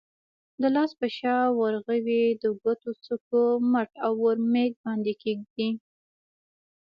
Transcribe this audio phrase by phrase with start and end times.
[0.61, 5.71] د لاس په شا، ورغوي، د ګوتو څوکو، مټ او اورمیږ باندې کېږدئ.